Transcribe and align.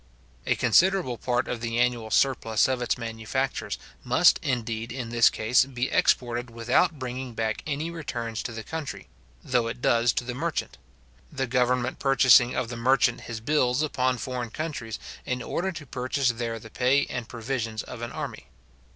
A 0.47 0.55
considerable 0.55 1.19
part 1.19 1.47
of 1.47 1.61
the 1.61 1.77
annual 1.77 2.09
surplus 2.09 2.67
of 2.67 2.81
its 2.81 2.97
manufactures 2.97 3.77
must, 4.03 4.39
indeed, 4.41 4.91
in 4.91 5.09
this 5.09 5.29
case, 5.29 5.63
be 5.65 5.91
exported 5.91 6.49
without 6.49 6.97
bringing 6.97 7.35
back 7.35 7.61
any 7.67 7.91
returns 7.91 8.41
to 8.41 8.51
the 8.51 8.63
country, 8.63 9.09
though 9.43 9.67
it 9.67 9.79
does 9.79 10.11
to 10.13 10.23
the 10.23 10.33
merchant; 10.33 10.79
the 11.31 11.45
government 11.45 11.99
purchasing 11.99 12.55
of 12.55 12.69
the 12.69 12.75
merchant 12.77 13.21
his 13.21 13.39
bills 13.39 13.83
upon 13.83 14.17
foreign 14.17 14.49
countries, 14.49 14.97
in 15.23 15.43
order 15.43 15.71
to 15.71 15.85
purchase 15.85 16.29
there 16.29 16.57
the 16.57 16.71
pay 16.71 17.05
and 17.05 17.29
provisions 17.29 17.83
of 17.83 18.01
an 18.01 18.11
army. 18.11 18.47